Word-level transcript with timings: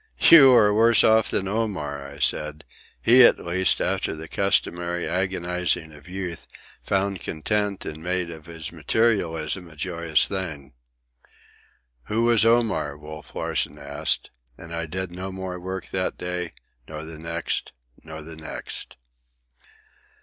"You 0.31 0.51
are 0.55 0.73
worse 0.73 1.03
off 1.03 1.29
than 1.29 1.47
Omar," 1.47 2.11
I 2.11 2.17
said. 2.17 2.63
"He, 3.03 3.21
at 3.23 3.37
least, 3.37 3.79
after 3.79 4.15
the 4.15 4.27
customary 4.27 5.07
agonizing 5.07 5.93
of 5.93 6.09
youth, 6.09 6.47
found 6.81 7.21
content 7.21 7.85
and 7.85 8.01
made 8.01 8.31
of 8.31 8.47
his 8.47 8.71
materialism 8.71 9.69
a 9.69 9.75
joyous 9.75 10.27
thing." 10.27 10.73
"Who 12.05 12.23
was 12.23 12.43
Omar?" 12.45 12.97
Wolf 12.97 13.35
Larsen 13.35 13.77
asked, 13.77 14.31
and 14.57 14.73
I 14.73 14.87
did 14.87 15.11
no 15.11 15.31
more 15.31 15.59
work 15.59 15.85
that 15.89 16.17
day, 16.17 16.53
nor 16.87 17.05
the 17.05 17.19
next, 17.19 17.71
nor 18.03 18.23
the 18.23 18.35
next. 18.35 18.97